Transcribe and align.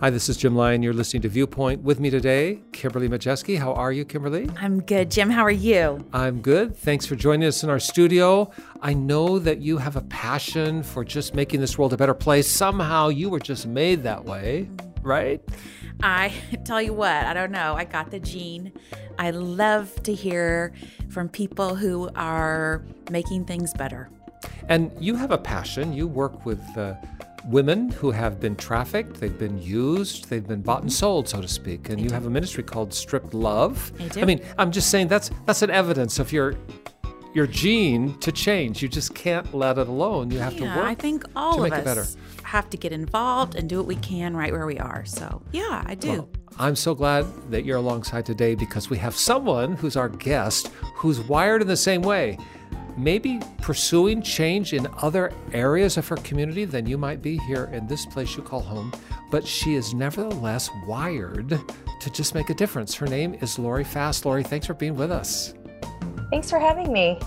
Hi, 0.00 0.10
this 0.10 0.28
is 0.28 0.36
Jim 0.36 0.54
Lyon. 0.54 0.80
You're 0.80 0.92
listening 0.92 1.22
to 1.22 1.28
Viewpoint. 1.28 1.82
With 1.82 1.98
me 1.98 2.08
today, 2.08 2.60
Kimberly 2.70 3.08
Majeski. 3.08 3.58
How 3.58 3.72
are 3.72 3.90
you, 3.90 4.04
Kimberly? 4.04 4.48
I'm 4.56 4.80
good. 4.80 5.10
Jim, 5.10 5.28
how 5.28 5.42
are 5.42 5.50
you? 5.50 6.06
I'm 6.12 6.40
good. 6.40 6.76
Thanks 6.76 7.04
for 7.04 7.16
joining 7.16 7.48
us 7.48 7.64
in 7.64 7.68
our 7.68 7.80
studio. 7.80 8.48
I 8.80 8.94
know 8.94 9.40
that 9.40 9.60
you 9.60 9.76
have 9.78 9.96
a 9.96 10.02
passion 10.02 10.84
for 10.84 11.04
just 11.04 11.34
making 11.34 11.60
this 11.60 11.76
world 11.76 11.92
a 11.94 11.96
better 11.96 12.14
place. 12.14 12.46
Somehow 12.46 13.08
you 13.08 13.28
were 13.28 13.40
just 13.40 13.66
made 13.66 14.04
that 14.04 14.24
way, 14.24 14.70
right? 15.02 15.42
I 16.00 16.32
tell 16.64 16.80
you 16.80 16.92
what, 16.92 17.26
I 17.26 17.34
don't 17.34 17.50
know. 17.50 17.74
I 17.74 17.82
got 17.82 18.12
the 18.12 18.20
gene. 18.20 18.70
I 19.18 19.32
love 19.32 20.00
to 20.04 20.14
hear 20.14 20.74
from 21.08 21.28
people 21.28 21.74
who 21.74 22.08
are 22.14 22.84
making 23.10 23.46
things 23.46 23.72
better. 23.74 24.08
And 24.68 24.92
you 25.00 25.16
have 25.16 25.32
a 25.32 25.38
passion. 25.38 25.92
You 25.92 26.06
work 26.06 26.46
with. 26.46 26.62
Uh, 26.78 26.94
women 27.46 27.90
who 27.90 28.10
have 28.10 28.40
been 28.40 28.56
trafficked, 28.56 29.20
they've 29.20 29.38
been 29.38 29.60
used, 29.60 30.28
they've 30.28 30.46
been 30.46 30.62
bought 30.62 30.82
and 30.82 30.92
sold, 30.92 31.28
so 31.28 31.40
to 31.40 31.48
speak. 31.48 31.88
And 31.88 31.98
I 31.98 32.02
you 32.02 32.08
do. 32.08 32.14
have 32.14 32.26
a 32.26 32.30
ministry 32.30 32.62
called 32.62 32.92
Stripped 32.92 33.34
Love. 33.34 33.92
I 34.00 34.08
do. 34.08 34.20
I 34.20 34.24
mean, 34.24 34.40
I'm 34.58 34.72
just 34.72 34.90
saying 34.90 35.08
that's 35.08 35.30
that's 35.46 35.62
an 35.62 35.70
evidence 35.70 36.18
of 36.18 36.32
your 36.32 36.54
your 37.34 37.46
gene 37.46 38.18
to 38.20 38.32
change. 38.32 38.82
You 38.82 38.88
just 38.88 39.14
can't 39.14 39.52
let 39.54 39.78
it 39.78 39.88
alone. 39.88 40.30
You 40.30 40.38
have 40.38 40.54
yeah, 40.54 40.72
to 40.72 40.80
work. 40.80 40.86
I 40.86 40.94
think 40.94 41.24
all 41.36 41.64
of 41.64 41.72
us 41.72 42.16
have 42.42 42.70
to 42.70 42.76
get 42.76 42.92
involved 42.92 43.54
and 43.54 43.68
do 43.68 43.76
what 43.76 43.86
we 43.86 43.96
can 43.96 44.36
right 44.36 44.52
where 44.52 44.66
we 44.66 44.78
are. 44.78 45.04
So 45.04 45.42
yeah, 45.52 45.82
I 45.86 45.94
do. 45.94 46.08
Well, 46.08 46.28
I'm 46.58 46.74
so 46.74 46.94
glad 46.94 47.24
that 47.50 47.64
you're 47.64 47.76
alongside 47.76 48.26
today 48.26 48.54
because 48.54 48.90
we 48.90 48.98
have 48.98 49.14
someone 49.14 49.74
who's 49.74 49.96
our 49.96 50.08
guest 50.08 50.68
who's 50.96 51.20
wired 51.20 51.62
in 51.62 51.68
the 51.68 51.76
same 51.76 52.02
way 52.02 52.36
maybe 52.98 53.40
pursuing 53.62 54.20
change 54.20 54.72
in 54.72 54.88
other 55.02 55.32
areas 55.52 55.96
of 55.96 56.06
her 56.08 56.16
community 56.16 56.64
than 56.64 56.86
you 56.86 56.98
might 56.98 57.22
be 57.22 57.38
here 57.38 57.70
in 57.72 57.86
this 57.86 58.04
place 58.04 58.36
you 58.36 58.42
call 58.42 58.60
home, 58.60 58.92
but 59.30 59.46
she 59.46 59.74
is 59.74 59.94
nevertheless 59.94 60.68
wired 60.86 61.60
to 62.00 62.10
just 62.10 62.34
make 62.34 62.50
a 62.50 62.54
difference. 62.54 62.94
Her 62.94 63.06
name 63.06 63.34
is 63.34 63.58
Lori 63.58 63.84
Fast. 63.84 64.26
Lori, 64.26 64.42
thanks 64.42 64.66
for 64.66 64.74
being 64.74 64.96
with 64.96 65.12
us. 65.12 65.54
Thanks 66.30 66.50
for 66.50 66.58
having 66.58 66.92
me. 66.92 67.18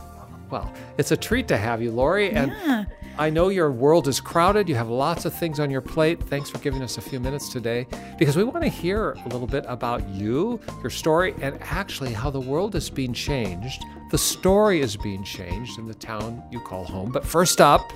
Well, 0.50 0.72
it's 0.98 1.12
a 1.12 1.18
treat 1.18 1.48
to 1.48 1.58
have 1.58 1.82
you, 1.82 1.92
Lori. 1.92 2.32
And 2.32 2.52
yeah. 2.52 2.86
I 3.18 3.30
know 3.30 3.50
your 3.50 3.72
world 3.72 4.08
is 4.08 4.20
crowded. 4.20 4.68
You 4.68 4.76
have 4.76 4.90
lots 4.90 5.26
of 5.26 5.34
things 5.34 5.60
on 5.60 5.70
your 5.72 5.82
plate. 5.82 6.22
Thanks 6.24 6.50
for 6.50 6.58
giving 6.60 6.82
us 6.82 6.98
a 6.98 7.02
few 7.02 7.20
minutes 7.20 7.50
today 7.50 7.88
because 8.20 8.36
we 8.36 8.44
want 8.44 8.64
to 8.64 8.70
hear 8.70 9.12
a 9.12 9.28
little 9.30 9.48
bit 9.48 9.64
about 9.68 10.08
you, 10.10 10.60
your 10.82 10.90
story, 10.90 11.34
and 11.42 11.58
actually 11.62 12.14
how 12.14 12.30
the 12.30 12.40
world 12.40 12.76
is 12.76 12.90
being 12.90 13.14
changed. 13.14 13.84
The 14.12 14.18
story 14.18 14.82
is 14.82 14.98
being 14.98 15.24
changed 15.24 15.80
in 15.80 15.88
the 15.88 15.94
town 15.94 16.44
you 16.52 16.60
call 16.60 16.84
home. 16.84 17.12
But 17.12 17.26
first 17.26 17.62
up, 17.62 17.94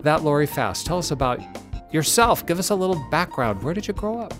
that 0.00 0.22
Lori 0.22 0.46
Fast. 0.46 0.84
Tell 0.84 0.98
us 0.98 1.10
about 1.10 1.40
yourself. 1.90 2.44
Give 2.44 2.58
us 2.58 2.68
a 2.68 2.74
little 2.74 3.02
background. 3.10 3.62
Where 3.62 3.72
did 3.72 3.88
you 3.88 3.94
grow 3.94 4.18
up? 4.18 4.34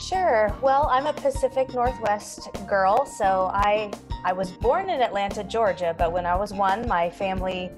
Sure. 0.00 0.54
Well, 0.62 0.86
I'm 0.92 1.06
a 1.06 1.12
Pacific 1.12 1.74
Northwest 1.74 2.50
girl, 2.68 3.04
so 3.04 3.50
I 3.52 3.90
I 4.24 4.32
was 4.32 4.52
born 4.52 4.88
in 4.88 5.00
Atlanta, 5.00 5.42
Georgia, 5.42 5.92
but 5.98 6.12
when 6.12 6.24
I 6.24 6.36
was 6.36 6.52
1, 6.52 6.86
my 6.86 7.10
family 7.10 7.68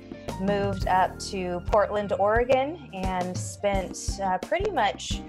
moved 0.43 0.87
up 0.87 1.19
to 1.31 1.63
Portland, 1.67 2.13
Oregon, 2.19 2.91
and 2.93 3.39
spent 3.39 4.21
uh, 4.23 4.37
pretty 4.37 4.71
much 4.71 5.23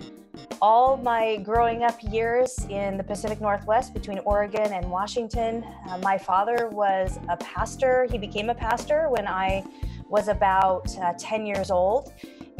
all 0.62 0.98
my 0.98 1.38
growing 1.38 1.84
up 1.84 1.98
years 2.02 2.66
in 2.70 2.98
the 2.98 3.04
Pacific 3.04 3.42
Northwest 3.42 3.94
between 3.94 4.20
Oregon 4.20 4.74
and 4.74 4.90
Washington. 4.90 5.64
Uh, 5.90 5.98
my 6.00 6.18
father 6.18 6.70
was 6.72 7.20
a 7.30 7.38
pastor. 7.38 8.08
He 8.10 8.18
became 8.18 8.50
a 8.50 8.56
pastor 8.56 9.10
when 9.10 9.28
I 9.28 9.64
was 10.10 10.28
about 10.28 10.96
uh, 11.00 11.14
10 11.18 11.46
years 11.46 11.72
old. 11.72 12.14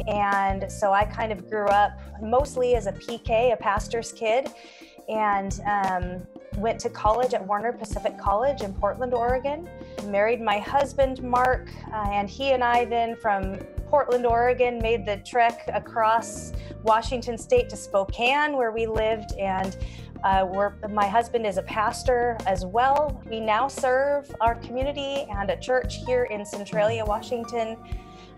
And 0.08 0.72
so 0.72 0.94
I 0.94 1.06
kind 1.06 1.32
of 1.32 1.50
grew 1.50 1.68
up 1.68 2.00
mostly 2.22 2.76
as 2.76 2.88
a 2.88 2.92
PK, 2.92 3.54
a 3.54 3.58
pastor's 3.58 4.12
kid, 4.12 4.50
and 5.08 5.62
um, 5.66 6.28
went 6.58 6.80
to 6.80 6.90
college 6.90 7.34
at 7.34 7.46
Warner 7.46 7.74
Pacific 7.74 8.18
College 8.18 8.62
in 8.62 8.74
Portland, 8.74 9.14
Oregon. 9.14 9.68
Married 10.06 10.42
my 10.42 10.60
husband, 10.60 11.22
Mark, 11.22 11.70
uh, 11.92 12.10
and 12.12 12.30
he 12.30 12.52
and 12.52 12.64
I 12.64 12.86
then 12.86 13.16
from 13.16 13.60
Portland, 13.88 14.26
Oregon, 14.26 14.80
made 14.80 15.06
the 15.06 15.18
trek 15.18 15.70
across 15.74 16.54
Washington 16.84 17.38
State 17.38 17.70
to 17.70 17.76
Spokane, 17.76 18.56
where 18.58 18.72
we 18.72 18.86
lived, 18.88 19.34
and 19.40 19.78
uh, 20.24 20.72
my 20.90 21.08
husband 21.08 21.46
is 21.46 21.58
a 21.58 21.64
pastor 21.64 22.38
as 22.48 22.66
well. 22.66 23.22
We 23.30 23.40
now 23.40 23.68
serve 23.68 24.34
our 24.42 24.56
community 24.56 25.28
and 25.30 25.50
a 25.50 25.58
church 25.58 25.98
here 26.06 26.24
in 26.26 26.46
Centralia, 26.46 27.06
Washington. 27.06 27.78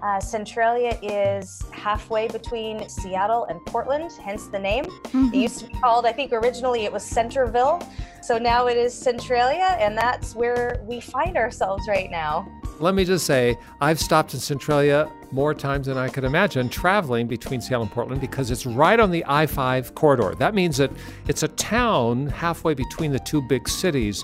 Uh, 0.01 0.19
Centralia 0.19 0.97
is 1.01 1.63
halfway 1.71 2.27
between 2.27 2.87
Seattle 2.87 3.45
and 3.45 3.59
Portland, 3.65 4.11
hence 4.21 4.47
the 4.47 4.59
name. 4.59 4.85
Mm-hmm. 4.85 5.33
It 5.33 5.37
used 5.37 5.59
to 5.59 5.67
be 5.67 5.73
called, 5.79 6.05
I 6.05 6.11
think 6.11 6.33
originally 6.33 6.85
it 6.85 6.91
was 6.91 7.03
Centerville. 7.03 7.81
So 8.21 8.37
now 8.37 8.67
it 8.67 8.77
is 8.77 8.93
Centralia, 8.93 9.75
and 9.79 9.97
that's 9.97 10.35
where 10.35 10.83
we 10.85 10.99
find 10.99 11.37
ourselves 11.37 11.87
right 11.87 12.11
now. 12.11 12.47
Let 12.79 12.93
me 12.93 13.05
just 13.05 13.25
say, 13.25 13.57
I've 13.81 13.99
stopped 13.99 14.33
in 14.33 14.39
Centralia 14.39 15.11
more 15.31 15.53
times 15.53 15.87
than 15.87 15.97
I 15.97 16.09
could 16.09 16.23
imagine 16.23 16.69
traveling 16.69 17.27
between 17.27 17.59
Seattle 17.59 17.83
and 17.83 17.91
Portland 17.91 18.21
because 18.21 18.51
it's 18.51 18.65
right 18.65 18.99
on 18.99 19.09
the 19.09 19.23
I 19.27 19.47
5 19.47 19.95
corridor. 19.95 20.35
That 20.35 20.53
means 20.53 20.77
that 20.77 20.91
it's 21.27 21.43
a 21.43 21.47
town 21.47 22.27
halfway 22.27 22.75
between 22.75 23.11
the 23.11 23.19
two 23.19 23.41
big 23.41 23.67
cities. 23.67 24.23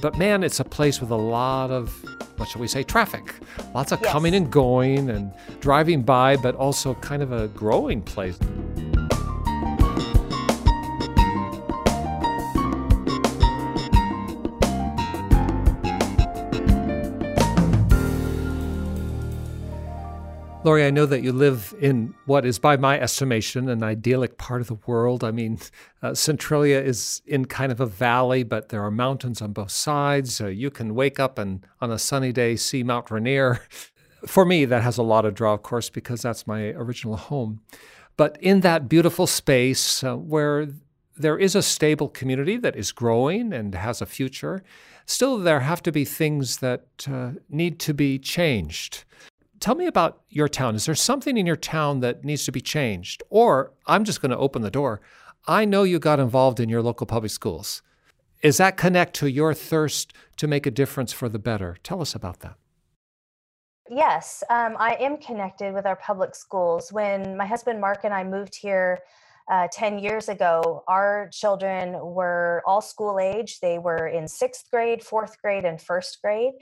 But 0.00 0.18
man, 0.18 0.42
it's 0.42 0.60
a 0.60 0.64
place 0.64 1.00
with 1.00 1.10
a 1.10 1.16
lot 1.16 1.70
of 1.70 2.04
what 2.36 2.48
shall 2.48 2.60
we 2.60 2.68
say, 2.68 2.82
traffic. 2.82 3.34
Lots 3.74 3.92
of 3.92 4.00
yes. 4.02 4.12
coming 4.12 4.34
and 4.34 4.50
going 4.50 5.10
and 5.10 5.32
driving 5.60 6.02
by, 6.02 6.36
but 6.36 6.54
also 6.54 6.94
kind 6.94 7.22
of 7.22 7.32
a 7.32 7.48
growing 7.48 8.02
place. 8.02 8.38
Lori, 20.66 20.84
I 20.84 20.90
know 20.90 21.06
that 21.06 21.22
you 21.22 21.30
live 21.30 21.76
in 21.80 22.12
what 22.24 22.44
is, 22.44 22.58
by 22.58 22.76
my 22.76 22.98
estimation, 22.98 23.68
an 23.68 23.84
idyllic 23.84 24.36
part 24.36 24.60
of 24.60 24.66
the 24.66 24.78
world. 24.84 25.22
I 25.22 25.30
mean, 25.30 25.60
uh, 26.02 26.12
Centralia 26.12 26.82
is 26.82 27.22
in 27.24 27.44
kind 27.44 27.70
of 27.70 27.78
a 27.78 27.86
valley, 27.86 28.42
but 28.42 28.70
there 28.70 28.82
are 28.82 28.90
mountains 28.90 29.40
on 29.40 29.52
both 29.52 29.70
sides. 29.70 30.40
Uh, 30.40 30.48
you 30.48 30.72
can 30.72 30.96
wake 30.96 31.20
up 31.20 31.38
and 31.38 31.64
on 31.80 31.92
a 31.92 32.00
sunny 32.00 32.32
day 32.32 32.56
see 32.56 32.82
Mount 32.82 33.12
Rainier. 33.12 33.60
For 34.26 34.44
me, 34.44 34.64
that 34.64 34.82
has 34.82 34.98
a 34.98 35.04
lot 35.04 35.24
of 35.24 35.34
draw, 35.34 35.54
of 35.54 35.62
course, 35.62 35.88
because 35.88 36.22
that's 36.22 36.48
my 36.48 36.70
original 36.70 37.16
home. 37.16 37.60
But 38.16 38.36
in 38.40 38.62
that 38.62 38.88
beautiful 38.88 39.28
space 39.28 40.02
uh, 40.02 40.16
where 40.16 40.66
there 41.16 41.38
is 41.38 41.54
a 41.54 41.62
stable 41.62 42.08
community 42.08 42.56
that 42.56 42.74
is 42.74 42.90
growing 42.90 43.52
and 43.52 43.72
has 43.72 44.02
a 44.02 44.06
future, 44.06 44.64
still 45.04 45.38
there 45.38 45.60
have 45.60 45.80
to 45.84 45.92
be 45.92 46.04
things 46.04 46.56
that 46.56 47.06
uh, 47.08 47.32
need 47.48 47.78
to 47.80 47.94
be 47.94 48.18
changed. 48.18 49.04
Tell 49.66 49.74
me 49.74 49.86
about 49.86 50.20
your 50.28 50.46
town. 50.46 50.76
Is 50.76 50.86
there 50.86 50.94
something 50.94 51.36
in 51.36 51.44
your 51.44 51.56
town 51.56 51.98
that 51.98 52.24
needs 52.24 52.44
to 52.44 52.52
be 52.52 52.60
changed? 52.60 53.24
Or 53.30 53.72
I'm 53.88 54.04
just 54.04 54.22
going 54.22 54.30
to 54.30 54.38
open 54.38 54.62
the 54.62 54.70
door. 54.70 55.00
I 55.48 55.64
know 55.64 55.82
you 55.82 55.98
got 55.98 56.20
involved 56.20 56.60
in 56.60 56.68
your 56.68 56.82
local 56.82 57.04
public 57.04 57.32
schools. 57.32 57.82
Is 58.42 58.58
that 58.58 58.76
connect 58.76 59.14
to 59.14 59.28
your 59.28 59.54
thirst 59.54 60.12
to 60.36 60.46
make 60.46 60.66
a 60.66 60.70
difference 60.70 61.12
for 61.12 61.28
the 61.28 61.40
better? 61.40 61.78
Tell 61.82 62.00
us 62.00 62.14
about 62.14 62.38
that. 62.42 62.54
Yes, 63.90 64.44
um, 64.50 64.76
I 64.78 64.98
am 65.00 65.16
connected 65.16 65.74
with 65.74 65.84
our 65.84 65.96
public 65.96 66.36
schools. 66.36 66.92
When 66.92 67.36
my 67.36 67.46
husband 67.46 67.80
Mark 67.80 68.04
and 68.04 68.14
I 68.14 68.22
moved 68.22 68.54
here 68.54 69.00
uh, 69.50 69.68
10 69.72 69.98
years 69.98 70.28
ago, 70.28 70.82
our 70.88 71.30
children 71.32 71.92
were 71.92 72.62
all 72.66 72.80
school 72.80 73.20
age. 73.20 73.60
They 73.60 73.78
were 73.78 74.08
in 74.08 74.26
sixth 74.26 74.70
grade, 74.70 75.02
fourth 75.02 75.40
grade, 75.40 75.64
and 75.64 75.80
first 75.80 76.18
grade. 76.22 76.54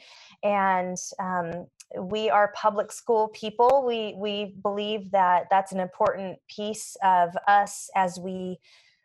And 0.43 0.97
um, 1.19 1.67
we 1.99 2.29
are 2.29 2.53
public 2.55 2.93
school 2.93 3.29
people. 3.29 3.85
We 3.87 4.15
we 4.19 4.55
believe 4.63 5.11
that 5.13 5.47
that's 5.51 5.73
an 5.73 5.81
important 5.81 6.39
piece 6.49 6.97
of 7.03 7.31
us 7.47 7.89
as 7.95 8.19
we 8.19 8.59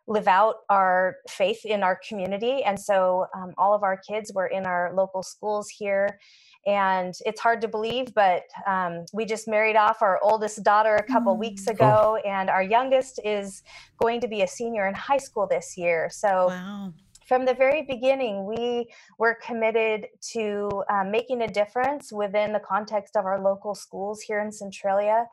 live 0.08 0.28
out 0.28 0.56
our 0.70 1.18
faith 1.30 1.66
in 1.66 1.84
our 1.84 2.00
community. 2.08 2.64
And 2.64 2.80
so 2.80 3.28
um, 3.36 3.54
all 3.58 3.76
of 3.76 3.84
our 3.84 3.96
kids 3.96 4.34
were 4.34 4.48
in 4.48 4.66
our 4.66 4.92
local 4.94 5.22
schools 5.22 5.70
here. 5.70 6.20
And 6.66 7.14
it's 7.26 7.40
hard 7.40 7.62
to 7.62 7.68
believe, 7.68 8.14
but 8.14 8.44
um, 8.68 9.06
we 9.14 9.26
just 9.26 9.48
married 9.48 9.76
off 9.76 10.02
our 10.02 10.20
oldest 10.22 10.64
daughter 10.64 10.96
a 10.96 11.04
couple 11.04 11.36
mm. 11.36 11.40
weeks 11.40 11.68
ago, 11.68 12.20
oh. 12.20 12.30
and 12.30 12.50
our 12.50 12.62
youngest 12.62 13.20
is 13.24 13.64
going 13.98 14.20
to 14.22 14.28
be 14.28 14.42
a 14.42 14.48
senior 14.48 14.88
in 14.88 14.94
high 14.94 15.18
school 15.18 15.48
this 15.50 15.76
year. 15.78 16.10
So 16.12 16.48
wow 16.50 16.94
from 17.30 17.46
the 17.46 17.54
very 17.54 17.84
beginning, 17.84 18.44
we 18.48 18.88
were 19.20 19.38
committed 19.46 20.08
to 20.32 20.68
um, 20.90 21.12
making 21.12 21.44
a 21.44 21.48
difference 21.48 22.12
within 22.12 22.52
the 22.52 22.60
context 22.60 23.16
of 23.16 23.24
our 23.24 23.40
local 23.40 23.76
schools 23.76 24.20
here 24.22 24.42
in 24.42 24.52
Centralia. 24.52 25.28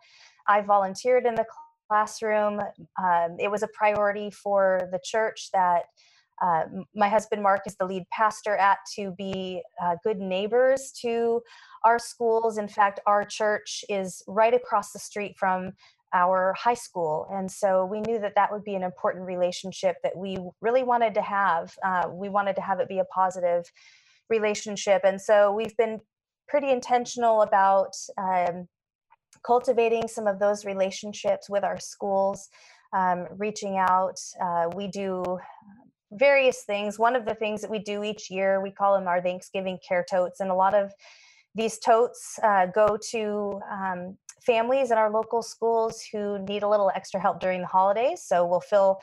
I 0.46 0.61
volunteered 0.61 1.25
in 1.25 1.34
the 1.34 1.46
classroom. 1.88 2.61
Um, 3.02 3.37
it 3.38 3.50
was 3.50 3.62
a 3.62 3.69
priority 3.69 4.31
for 4.31 4.90
the 4.93 5.00
church 5.02 5.49
that 5.55 5.84
uh, 6.43 6.65
my 6.94 7.09
husband 7.09 7.43
Mark 7.43 7.62
is 7.67 7.77
the 7.77 7.87
lead 7.87 8.05
pastor 8.11 8.56
at 8.56 8.79
to 8.94 9.12
be 9.12 9.62
uh, 9.83 9.97
good 10.05 10.19
neighbors 10.19 10.93
to 11.03 11.41
our 11.85 11.99
schools. 11.99 12.59
In 12.59 12.69
fact, 12.69 13.00
our 13.06 13.25
church 13.25 13.85
is 13.88 14.23
right 14.27 14.55
across 14.55 14.93
the 14.93 14.99
street 14.99 15.37
from 15.38 15.73
our 16.12 16.55
high 16.59 16.75
school. 16.75 17.27
And 17.31 17.50
so 17.50 17.85
we 17.85 18.00
knew 18.00 18.19
that 18.21 18.35
that 18.37 18.53
would 18.53 18.65
be 18.65 18.75
an 18.75 18.83
important 18.83 19.27
relationship 19.27 19.97
that 20.03 20.17
we 20.17 20.38
really 20.61 20.83
wanted 20.83 21.15
to 21.15 21.23
have. 21.23 21.77
Uh, 21.85 22.09
we 22.11 22.29
wanted 22.29 22.56
to 22.56 22.62
have 22.62 22.81
it 22.81 22.88
be 22.88 23.00
a 23.00 23.05
positive 23.06 23.71
relationship. 24.31 25.03
And 25.05 25.21
so 25.21 25.53
we've 25.53 25.77
been 25.77 26.00
pretty 26.49 26.71
intentional 26.71 27.43
about 27.43 27.97
um, 28.19 28.69
cultivating 29.44 30.09
some 30.09 30.27
of 30.27 30.38
those 30.38 30.65
relationships 30.65 31.50
with 31.50 31.65
our 31.65 31.79
schools, 31.79 32.49
um, 32.93 33.27
reaching 33.37 33.77
out. 33.79 34.19
Uh, 34.41 34.69
we 34.75 34.88
do 34.88 35.38
various 36.12 36.62
things. 36.64 36.99
One 36.99 37.17
of 37.17 37.25
the 37.25 37.35
things 37.35 37.61
that 37.62 37.70
we 37.70 37.79
do 37.79 38.05
each 38.05 38.31
year, 38.31 38.61
we 38.61 38.70
call 38.70 38.94
them 38.94 39.08
our 39.08 39.20
Thanksgiving 39.20 39.79
care 39.87 40.05
totes. 40.08 40.41
And 40.41 40.50
a 40.50 40.55
lot 40.55 40.75
of 40.75 40.93
these 41.55 41.79
totes 41.79 42.38
uh, 42.43 42.67
go 42.67 42.99
to 43.11 43.61
um, 43.70 44.17
families 44.44 44.91
in 44.91 44.99
our 44.99 45.11
local 45.11 45.43
schools 45.43 46.03
who 46.12 46.38
need 46.38 46.62
a 46.62 46.69
little 46.69 46.93
extra 46.94 47.20
help 47.20 47.41
during 47.41 47.61
the 47.61 47.67
holidays. 47.67 48.23
So 48.25 48.47
we'll 48.47 48.61
fill 48.61 49.00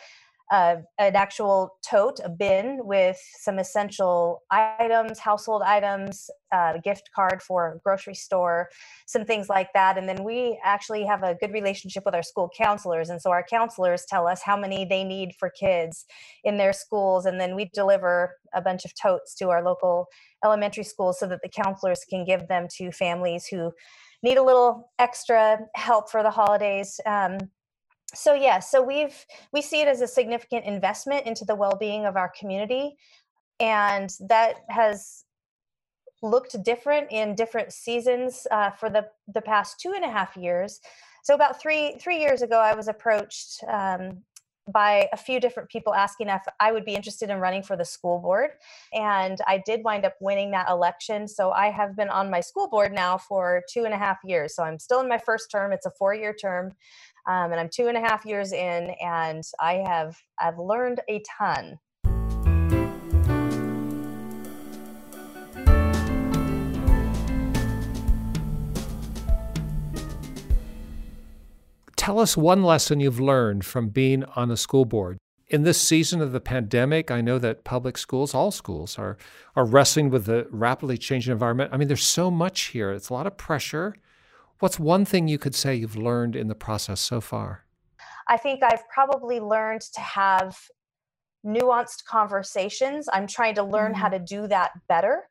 uh, 0.51 0.75
an 0.99 1.15
actual 1.15 1.77
tote, 1.87 2.19
a 2.23 2.29
bin 2.29 2.79
with 2.81 3.17
some 3.39 3.59
essential 3.59 4.43
items, 4.51 5.19
household 5.19 5.61
items, 5.65 6.29
uh, 6.53 6.73
a 6.75 6.79
gift 6.79 7.09
card 7.15 7.41
for 7.41 7.73
a 7.73 7.79
grocery 7.79 8.13
store, 8.13 8.69
some 9.07 9.25
things 9.25 9.49
like 9.49 9.69
that. 9.73 9.97
And 9.97 10.07
then 10.07 10.23
we 10.23 10.59
actually 10.63 11.05
have 11.05 11.23
a 11.23 11.35
good 11.35 11.53
relationship 11.53 12.03
with 12.05 12.13
our 12.13 12.23
school 12.23 12.49
counselors. 12.55 13.09
And 13.09 13.21
so 13.21 13.31
our 13.31 13.43
counselors 13.43 14.05
tell 14.07 14.27
us 14.27 14.41
how 14.43 14.57
many 14.57 14.85
they 14.85 15.03
need 15.03 15.33
for 15.39 15.49
kids 15.49 16.05
in 16.43 16.57
their 16.57 16.73
schools. 16.73 17.25
And 17.25 17.39
then 17.39 17.55
we 17.55 17.69
deliver 17.73 18.35
a 18.53 18.61
bunch 18.61 18.85
of 18.85 18.93
totes 18.95 19.33
to 19.35 19.49
our 19.49 19.63
local 19.63 20.07
elementary 20.43 20.83
schools 20.83 21.19
so 21.19 21.27
that 21.27 21.39
the 21.41 21.49
counselors 21.49 22.01
can 22.07 22.25
give 22.25 22.47
them 22.47 22.67
to 22.77 22.91
families 22.91 23.47
who 23.47 23.71
need 24.21 24.37
a 24.37 24.43
little 24.43 24.91
extra 24.99 25.59
help 25.75 26.11
for 26.11 26.21
the 26.21 26.31
holidays. 26.31 26.99
Um, 27.05 27.37
so 28.13 28.33
yeah, 28.33 28.59
so 28.59 28.81
we've 28.81 29.25
we 29.51 29.61
see 29.61 29.81
it 29.81 29.87
as 29.87 30.01
a 30.01 30.07
significant 30.07 30.65
investment 30.65 31.25
into 31.25 31.45
the 31.45 31.55
well-being 31.55 32.05
of 32.05 32.15
our 32.15 32.31
community, 32.37 32.95
and 33.59 34.09
that 34.27 34.57
has 34.69 35.25
looked 36.21 36.61
different 36.63 37.11
in 37.11 37.35
different 37.35 37.73
seasons 37.73 38.47
uh, 38.51 38.71
for 38.71 38.89
the 38.89 39.07
the 39.33 39.41
past 39.41 39.79
two 39.79 39.93
and 39.93 40.05
a 40.05 40.09
half 40.09 40.37
years. 40.37 40.79
So 41.23 41.33
about 41.33 41.61
three 41.61 41.97
three 41.99 42.19
years 42.19 42.41
ago, 42.41 42.59
I 42.59 42.75
was 42.75 42.87
approached 42.87 43.63
um, 43.67 44.23
by 44.71 45.09
a 45.11 45.17
few 45.17 45.39
different 45.39 45.69
people 45.69 45.93
asking 45.93 46.29
if 46.29 46.41
I 46.59 46.71
would 46.71 46.85
be 46.85 46.95
interested 46.95 47.29
in 47.29 47.39
running 47.39 47.63
for 47.63 47.75
the 47.75 47.85
school 47.85 48.19
board. 48.19 48.51
And 48.93 49.37
I 49.47 49.61
did 49.65 49.83
wind 49.83 50.05
up 50.05 50.15
winning 50.21 50.51
that 50.51 50.69
election. 50.69 51.27
So 51.27 51.51
I 51.51 51.69
have 51.69 51.95
been 51.95 52.09
on 52.09 52.29
my 52.29 52.39
school 52.39 52.69
board 52.69 52.93
now 52.93 53.17
for 53.17 53.63
two 53.69 53.83
and 53.83 53.93
a 53.93 53.97
half 53.97 54.19
years. 54.23 54.55
So 54.55 54.63
I'm 54.63 54.79
still 54.79 55.01
in 55.01 55.09
my 55.09 55.17
first 55.17 55.51
term. 55.51 55.73
It's 55.73 55.85
a 55.85 55.91
four 55.91 56.13
year 56.13 56.33
term. 56.33 56.73
Um, 57.25 57.51
and 57.51 57.59
I'm 57.59 57.69
two 57.69 57.87
and 57.87 57.97
a 57.97 58.01
half 58.01 58.25
years 58.25 58.51
in, 58.51 58.93
and 59.01 59.43
I 59.59 59.75
have 59.75 60.17
I've 60.39 60.59
learned 60.59 60.99
a 61.07 61.23
ton. 61.39 61.79
Tell 72.03 72.19
us 72.19 72.35
one 72.35 72.63
lesson 72.63 72.99
you've 72.99 73.21
learned 73.21 73.63
from 73.63 73.87
being 73.87 74.25
on 74.35 74.51
a 74.51 74.57
school 74.57 74.83
board. 74.83 75.17
In 75.47 75.63
this 75.63 75.79
season 75.79 76.19
of 76.19 76.33
the 76.33 76.41
pandemic, 76.41 77.09
I 77.09 77.21
know 77.21 77.39
that 77.39 77.63
public 77.63 77.97
schools, 77.97 78.33
all 78.33 78.51
schools, 78.51 78.99
are, 78.99 79.15
are 79.55 79.63
wrestling 79.63 80.09
with 80.09 80.25
the 80.25 80.45
rapidly 80.49 80.97
changing 80.97 81.31
environment. 81.31 81.69
I 81.71 81.77
mean, 81.77 81.87
there's 81.87 82.03
so 82.03 82.29
much 82.29 82.63
here. 82.63 82.91
It's 82.91 83.07
a 83.07 83.13
lot 83.13 83.25
of 83.25 83.37
pressure. 83.37 83.95
What's 84.59 84.77
one 84.77 85.05
thing 85.05 85.29
you 85.29 85.37
could 85.37 85.55
say 85.55 85.75
you've 85.75 85.95
learned 85.95 86.35
in 86.35 86.49
the 86.49 86.55
process 86.55 86.99
so 86.99 87.21
far? 87.21 87.63
I 88.27 88.35
think 88.35 88.63
I've 88.63 88.85
probably 88.89 89.39
learned 89.39 89.83
to 89.93 90.01
have 90.01 90.57
nuanced 91.45 92.03
conversations. 92.03 93.07
I'm 93.13 93.27
trying 93.27 93.55
to 93.55 93.63
learn 93.63 93.93
mm-hmm. 93.93 94.01
how 94.01 94.09
to 94.09 94.19
do 94.19 94.47
that 94.47 94.71
better, 94.89 95.29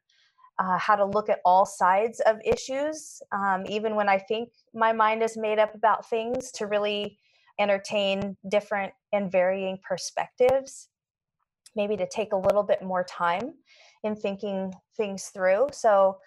uh, 0.62 0.78
how 0.78 0.94
to 0.94 1.04
look 1.04 1.28
at 1.28 1.40
all 1.44 1.66
sides 1.66 2.20
of 2.20 2.36
issues, 2.44 3.20
um, 3.32 3.64
even 3.68 3.96
when 3.96 4.08
I 4.08 4.18
think 4.18 4.50
my 4.72 4.92
mind 4.92 5.22
is 5.22 5.36
made 5.36 5.58
up 5.58 5.74
about 5.74 6.08
things, 6.08 6.52
to 6.52 6.66
really 6.66 7.18
entertain 7.58 8.36
different 8.48 8.92
and 9.12 9.30
varying 9.30 9.78
perspectives. 9.86 10.88
Maybe 11.74 11.96
to 11.96 12.06
take 12.08 12.32
a 12.32 12.36
little 12.36 12.62
bit 12.62 12.82
more 12.82 13.04
time 13.04 13.54
in 14.04 14.14
thinking 14.14 14.72
things 14.96 15.30
through. 15.34 15.68
So, 15.72 16.18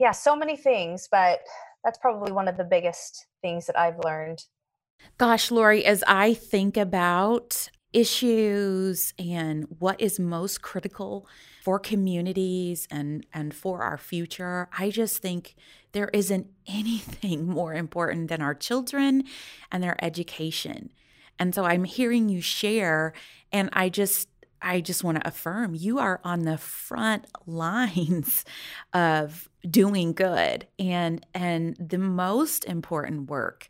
yeah, 0.00 0.12
so 0.12 0.34
many 0.36 0.56
things, 0.56 1.08
but 1.10 1.40
that's 1.84 1.98
probably 1.98 2.32
one 2.32 2.48
of 2.48 2.56
the 2.56 2.64
biggest 2.64 3.26
things 3.42 3.66
that 3.66 3.78
I've 3.78 3.98
learned. 4.04 4.44
Gosh, 5.18 5.50
Lori, 5.50 5.84
as 5.84 6.04
I 6.06 6.34
think 6.34 6.76
about 6.76 7.68
issues 7.92 9.14
and 9.18 9.66
what 9.78 10.00
is 10.00 10.18
most 10.18 10.62
critical 10.62 11.26
for 11.62 11.78
communities 11.78 12.88
and 12.90 13.26
and 13.32 13.54
for 13.54 13.82
our 13.82 13.98
future 13.98 14.68
i 14.78 14.90
just 14.90 15.18
think 15.18 15.54
there 15.92 16.08
isn't 16.12 16.46
anything 16.66 17.46
more 17.46 17.74
important 17.74 18.28
than 18.28 18.42
our 18.42 18.54
children 18.54 19.24
and 19.70 19.82
their 19.82 20.02
education. 20.04 20.90
And 21.38 21.54
so 21.54 21.64
i'm 21.64 21.84
hearing 21.84 22.28
you 22.28 22.40
share 22.40 23.12
and 23.52 23.68
i 23.72 23.88
just 23.88 24.28
I 24.64 24.80
just 24.80 25.02
want 25.02 25.20
to 25.20 25.26
affirm 25.26 25.74
you 25.74 25.98
are 25.98 26.20
on 26.22 26.42
the 26.42 26.56
front 26.56 27.26
lines 27.46 28.44
of 28.92 29.48
doing 29.68 30.12
good 30.12 30.66
and 30.78 31.24
and 31.34 31.76
the 31.76 31.98
most 31.98 32.64
important 32.64 33.28
work 33.28 33.68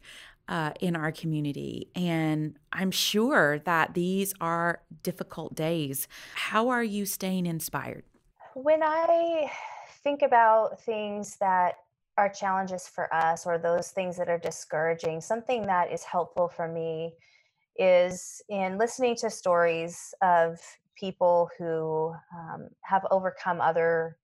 uh, 0.48 0.72
in 0.80 0.96
our 0.96 1.12
community. 1.12 1.88
And 1.94 2.56
I'm 2.72 2.90
sure 2.90 3.60
that 3.60 3.94
these 3.94 4.34
are 4.40 4.82
difficult 5.02 5.54
days. 5.54 6.08
How 6.34 6.68
are 6.68 6.84
you 6.84 7.06
staying 7.06 7.46
inspired? 7.46 8.04
When 8.54 8.82
I 8.82 9.50
think 10.02 10.22
about 10.22 10.80
things 10.82 11.36
that 11.36 11.76
are 12.18 12.28
challenges 12.28 12.88
for 12.88 13.12
us 13.14 13.46
or 13.46 13.56
those 13.58 13.88
things 13.90 14.16
that 14.18 14.28
are 14.28 14.38
discouraging, 14.38 15.20
something 15.20 15.66
that 15.66 15.92
is 15.92 16.04
helpful 16.04 16.48
for 16.48 16.68
me 16.68 17.14
is 17.76 18.42
in 18.50 18.76
listening 18.76 19.16
to 19.16 19.30
stories 19.30 20.14
of 20.20 20.60
people 20.94 21.48
who 21.58 22.12
um, 22.36 22.68
have 22.82 23.06
overcome 23.10 23.60
other 23.60 24.18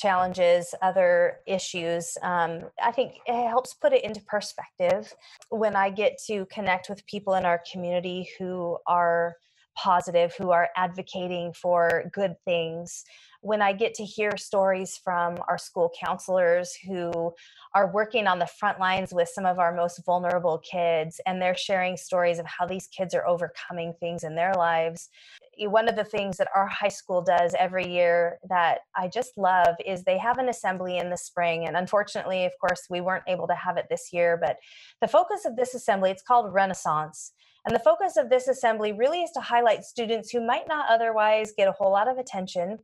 challenges, 0.00 0.74
other 0.82 1.40
issues. 1.46 2.16
Um, 2.22 2.62
I 2.82 2.92
think 2.92 3.18
it 3.26 3.48
helps 3.48 3.74
put 3.74 3.92
it 3.92 4.04
into 4.04 4.20
perspective 4.22 5.12
when 5.50 5.76
I 5.76 5.90
get 5.90 6.18
to 6.26 6.46
connect 6.46 6.88
with 6.88 7.06
people 7.06 7.34
in 7.34 7.44
our 7.44 7.62
community 7.70 8.28
who 8.38 8.78
are 8.86 9.36
positive, 9.76 10.34
who 10.36 10.50
are 10.50 10.68
advocating 10.76 11.52
for 11.52 12.04
good 12.12 12.34
things. 12.44 13.04
When 13.40 13.62
I 13.62 13.72
get 13.72 13.94
to 13.94 14.04
hear 14.04 14.36
stories 14.36 15.00
from 15.02 15.38
our 15.48 15.56
school 15.56 15.90
counselors 15.98 16.74
who 16.86 17.32
are 17.74 17.90
working 17.90 18.26
on 18.26 18.38
the 18.38 18.46
front 18.46 18.78
lines 18.78 19.14
with 19.14 19.28
some 19.28 19.46
of 19.46 19.58
our 19.58 19.74
most 19.74 20.04
vulnerable 20.04 20.58
kids, 20.58 21.20
and 21.24 21.40
they're 21.40 21.56
sharing 21.56 21.96
stories 21.96 22.38
of 22.38 22.46
how 22.46 22.66
these 22.66 22.88
kids 22.88 23.14
are 23.14 23.26
overcoming 23.26 23.94
things 24.00 24.24
in 24.24 24.34
their 24.34 24.52
lives. 24.52 25.08
One 25.68 25.88
of 25.88 25.96
the 25.96 26.04
things 26.04 26.36
that 26.38 26.48
our 26.54 26.66
high 26.66 26.88
school 26.88 27.22
does 27.22 27.54
every 27.58 27.86
year 27.86 28.38
that 28.48 28.80
I 28.96 29.08
just 29.08 29.36
love 29.36 29.74
is 29.84 30.02
they 30.02 30.18
have 30.18 30.38
an 30.38 30.48
assembly 30.48 30.98
in 30.98 31.10
the 31.10 31.16
spring. 31.16 31.66
And 31.66 31.76
unfortunately, 31.76 32.44
of 32.44 32.52
course, 32.60 32.86
we 32.88 33.00
weren't 33.00 33.24
able 33.28 33.46
to 33.46 33.54
have 33.54 33.76
it 33.76 33.86
this 33.90 34.12
year, 34.12 34.38
but 34.40 34.56
the 35.00 35.08
focus 35.08 35.44
of 35.44 35.56
this 35.56 35.74
assembly, 35.74 36.10
it's 36.10 36.22
called 36.22 36.52
Renaissance 36.52 37.32
and 37.66 37.74
the 37.74 37.80
focus 37.80 38.16
of 38.16 38.30
this 38.30 38.48
assembly 38.48 38.92
really 38.92 39.22
is 39.22 39.30
to 39.32 39.40
highlight 39.40 39.84
students 39.84 40.30
who 40.30 40.44
might 40.44 40.66
not 40.66 40.86
otherwise 40.88 41.52
get 41.56 41.68
a 41.68 41.72
whole 41.72 41.92
lot 41.92 42.08
of 42.08 42.16
attention, 42.16 42.78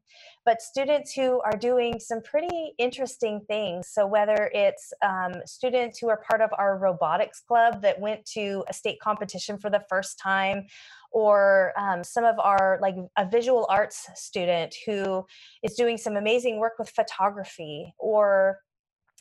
but 0.45 0.61
students 0.61 1.13
who 1.15 1.41
are 1.41 1.57
doing 1.57 1.99
some 1.99 2.21
pretty 2.23 2.75
interesting 2.79 3.41
things. 3.49 3.89
So, 3.89 4.07
whether 4.07 4.51
it's 4.53 4.93
um, 5.03 5.35
students 5.47 5.99
who 5.99 6.11
are 6.11 6.23
part 6.29 6.43
of 6.43 6.51
our 6.59 6.77
robotics 6.79 7.41
club 7.41 7.81
that 7.83 7.99
went 7.99 8.25
to 8.35 8.65
a 8.69 8.75
state 8.75 9.01
competition 9.01 9.57
for 9.59 9.71
the 9.71 9.83
first 9.89 10.19
time, 10.19 10.67
or 11.11 11.73
um, 11.79 12.05
some 12.05 12.25
of 12.25 12.39
our 12.39 12.79
like 12.83 12.97
a 13.17 13.27
visual 13.27 13.67
arts 13.71 14.07
student 14.15 14.75
who 14.85 15.25
is 15.63 15.75
doing 15.75 15.97
some 15.97 16.17
amazing 16.17 16.59
work 16.59 16.75
with 16.79 16.91
photography 16.91 17.95
or 17.99 18.59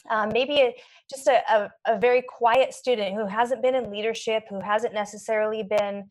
um, 0.10 0.30
maybe 0.32 0.62
a, 0.62 0.76
just 1.10 1.28
a, 1.28 1.42
a, 1.52 1.72
a, 1.88 2.00
very 2.00 2.22
quiet 2.22 2.74
student 2.74 3.16
who 3.16 3.26
hasn't 3.26 3.62
been 3.62 3.76
in 3.76 3.92
leadership, 3.92 4.44
who 4.50 4.60
hasn't 4.60 4.94
necessarily 4.94 5.64
been 5.64 6.10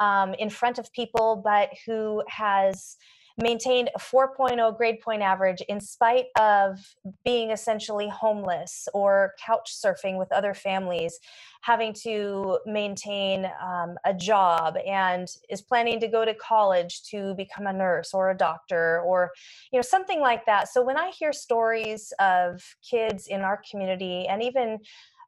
um, 0.00 0.34
in 0.34 0.50
front 0.50 0.78
of 0.78 0.92
people, 0.92 1.40
but 1.44 1.70
who 1.86 2.22
has 2.28 2.96
maintained 3.38 3.90
a 3.94 3.98
4.0 3.98 4.76
grade 4.76 5.00
point 5.00 5.22
average 5.22 5.60
in 5.68 5.80
spite 5.80 6.26
of 6.38 6.78
being 7.24 7.50
essentially 7.50 8.08
homeless 8.08 8.88
or 8.94 9.34
couch 9.44 9.72
surfing 9.72 10.18
with 10.18 10.30
other 10.32 10.54
families, 10.54 11.18
having 11.62 11.92
to 11.92 12.58
maintain 12.66 13.46
um, 13.62 13.96
a 14.04 14.14
job 14.14 14.76
and 14.86 15.28
is 15.48 15.62
planning 15.62 16.00
to 16.00 16.08
go 16.08 16.24
to 16.24 16.34
college 16.34 17.02
to 17.04 17.34
become 17.34 17.66
a 17.66 17.72
nurse 17.72 18.12
or 18.12 18.30
a 18.30 18.36
doctor 18.36 19.00
or 19.02 19.30
you 19.72 19.78
know 19.78 19.82
something 19.82 20.20
like 20.20 20.44
that. 20.46 20.68
So 20.68 20.82
when 20.82 20.96
I 20.96 21.10
hear 21.10 21.32
stories 21.32 22.12
of 22.18 22.62
kids 22.88 23.28
in 23.28 23.40
our 23.42 23.60
community 23.70 24.26
and 24.26 24.42
even 24.42 24.78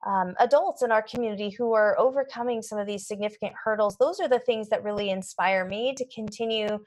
um, 0.06 0.34
adults 0.38 0.82
in 0.82 0.92
our 0.92 1.02
community 1.02 1.50
who 1.50 1.72
are 1.72 1.98
overcoming 1.98 2.62
some 2.62 2.78
of 2.78 2.86
these 2.86 3.06
significant 3.06 3.52
hurdles. 3.62 3.96
Those 3.98 4.20
are 4.20 4.28
the 4.28 4.38
things 4.40 4.68
that 4.68 4.84
really 4.84 5.10
inspire 5.10 5.64
me 5.64 5.94
to 5.96 6.04
continue 6.14 6.78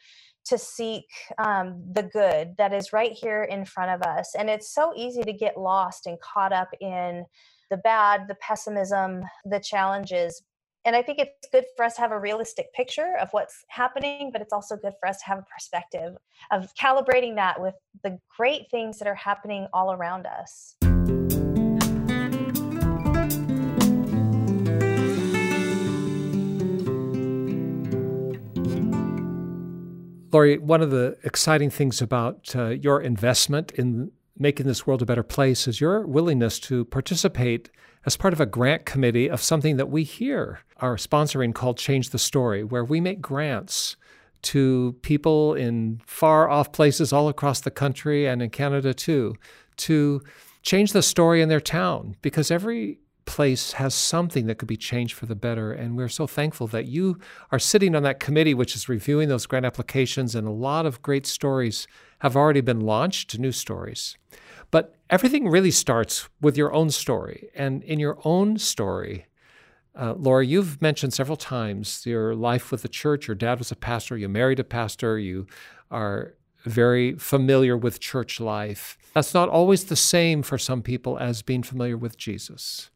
to 0.47 0.57
seek 0.57 1.05
um, 1.37 1.83
the 1.91 2.03
good 2.03 2.55
that 2.57 2.73
is 2.73 2.93
right 2.93 3.11
here 3.11 3.43
in 3.43 3.65
front 3.65 3.91
of 3.91 4.01
us. 4.07 4.33
And 4.37 4.49
it's 4.49 4.73
so 4.73 4.93
easy 4.95 5.23
to 5.23 5.33
get 5.33 5.57
lost 5.57 6.05
and 6.05 6.19
caught 6.19 6.53
up 6.53 6.69
in 6.79 7.25
the 7.69 7.77
bad, 7.77 8.27
the 8.27 8.35
pessimism, 8.35 9.23
the 9.45 9.59
challenges. 9.59 10.41
And 10.85 10.95
I 10.95 11.01
think 11.01 11.19
it's 11.19 11.49
good 11.51 11.65
for 11.75 11.83
us 11.83 11.95
to 11.95 12.01
have 12.01 12.11
a 12.11 12.19
realistic 12.19 12.71
picture 12.73 13.17
of 13.19 13.27
what's 13.31 13.65
happening, 13.67 14.29
but 14.31 14.41
it's 14.41 14.53
also 14.53 14.77
good 14.77 14.93
for 14.99 15.09
us 15.09 15.17
to 15.19 15.25
have 15.25 15.39
a 15.39 15.45
perspective 15.53 16.15
of 16.51 16.73
calibrating 16.79 17.35
that 17.35 17.61
with 17.61 17.75
the 18.03 18.17
great 18.37 18.71
things 18.71 18.97
that 18.99 19.07
are 19.07 19.15
happening 19.15 19.67
all 19.73 19.91
around 19.91 20.25
us. 20.25 20.77
Lori, 30.31 30.57
one 30.57 30.81
of 30.81 30.91
the 30.91 31.17
exciting 31.23 31.69
things 31.69 32.01
about 32.01 32.55
uh, 32.55 32.67
your 32.69 33.01
investment 33.01 33.71
in 33.71 34.11
making 34.37 34.67
this 34.67 34.85
world 34.85 35.01
a 35.01 35.05
better 35.05 35.23
place 35.23 35.67
is 35.67 35.81
your 35.81 36.05
willingness 36.05 36.59
to 36.59 36.85
participate 36.85 37.69
as 38.05 38.17
part 38.17 38.33
of 38.33 38.41
a 38.41 38.45
grant 38.45 38.85
committee 38.85 39.29
of 39.29 39.41
something 39.41 39.77
that 39.77 39.89
we 39.89 40.03
here 40.03 40.59
are 40.77 40.95
sponsoring 40.95 41.53
called 41.53 41.77
Change 41.77 42.09
the 42.11 42.19
Story, 42.19 42.63
where 42.63 42.85
we 42.85 43.01
make 43.01 43.21
grants 43.21 43.95
to 44.43 44.95
people 45.01 45.55
in 45.55 45.99
far 46.05 46.49
off 46.49 46.71
places 46.71 47.11
all 47.11 47.27
across 47.27 47.61
the 47.61 47.71
country 47.71 48.27
and 48.27 48.41
in 48.41 48.49
Canada 48.49 48.93
too 48.93 49.35
to 49.77 50.21
change 50.61 50.91
the 50.93 51.01
story 51.01 51.41
in 51.41 51.49
their 51.49 51.59
town. 51.59 52.15
Because 52.21 52.51
every 52.51 52.99
place 53.27 53.73
has 53.73 53.93
something 53.93 54.47
that 54.47 54.57
could 54.57 54.67
be 54.67 54.77
changed 54.77 55.13
for 55.13 55.27
the 55.27 55.35
better. 55.35 55.71
And 55.71 55.95
we're 55.95 56.09
so 56.09 56.25
thankful 56.25 56.65
that 56.67 56.87
you 56.87 57.19
are 57.51 57.59
sitting 57.59 57.93
on 57.93 58.01
that 58.03 58.19
committee, 58.19 58.55
which 58.55 58.75
is 58.75 58.89
reviewing 58.89 59.29
those 59.29 59.45
grant 59.45 59.65
applications. 59.65 60.33
And 60.33 60.47
a 60.47 60.51
lot 60.51 60.87
of 60.87 61.03
great 61.03 61.27
stories 61.27 61.87
have 62.19 62.35
already 62.35 62.61
been 62.61 62.79
launched, 62.79 63.37
new 63.37 63.51
stories. 63.51 64.17
But 64.71 64.95
everything 65.09 65.47
really 65.47 65.71
starts 65.71 66.27
with 66.41 66.57
your 66.57 66.73
own 66.73 66.89
story. 66.89 67.49
And 67.53 67.83
in 67.83 67.99
your 67.99 68.17
own 68.23 68.57
story, 68.57 69.27
uh, 69.95 70.13
Laura, 70.13 70.45
you've 70.45 70.81
mentioned 70.81 71.13
several 71.13 71.37
times 71.37 72.05
your 72.05 72.35
life 72.35 72.71
with 72.71 72.81
the 72.81 72.89
church. 72.89 73.27
Your 73.27 73.35
dad 73.35 73.59
was 73.59 73.71
a 73.71 73.75
pastor, 73.75 74.17
you 74.17 74.29
married 74.29 74.59
a 74.59 74.63
pastor, 74.63 75.19
you 75.19 75.47
are 75.91 76.35
very 76.63 77.13
familiar 77.13 77.77
with 77.77 77.99
church 77.99 78.39
life. 78.39 78.97
That's 79.13 79.33
not 79.33 79.49
always 79.49 79.85
the 79.85 79.95
same 79.95 80.43
for 80.43 80.57
some 80.57 80.81
people 80.81 81.17
as 81.17 81.41
being 81.41 81.63
familiar 81.63 81.97
with 81.97 82.17
Jesus. 82.17 82.89